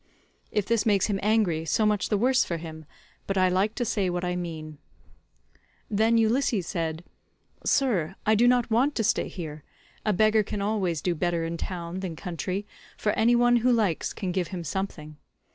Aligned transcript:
If 0.51 0.65
this 0.65 0.83
makes 0.83 1.05
him 1.05 1.19
angry 1.21 1.63
so 1.63 1.85
much 1.85 2.09
the 2.09 2.17
worse 2.17 2.43
for 2.43 2.57
him, 2.57 2.85
but 3.27 3.37
I 3.37 3.49
like 3.49 3.75
to 3.75 3.85
say 3.85 4.09
what 4.09 4.25
I 4.25 4.35
mean." 4.35 4.79
Then 5.91 6.17
Ulysses 6.17 6.65
said, 6.65 7.03
"Sir, 7.63 8.15
I 8.25 8.33
do 8.33 8.47
not 8.47 8.71
want 8.71 8.95
to 8.95 9.03
stay 9.03 9.27
here; 9.27 9.63
a 10.03 10.11
beggar 10.11 10.41
can 10.41 10.59
always 10.59 11.03
do 11.03 11.13
better 11.13 11.43
in 11.45 11.55
town 11.55 11.99
than 11.99 12.15
country, 12.15 12.65
for 12.97 13.11
any 13.11 13.35
one 13.35 13.57
who 13.57 13.71
likes 13.71 14.11
can 14.11 14.31
give 14.31 14.47
him 14.47 14.63
something. 14.63 15.17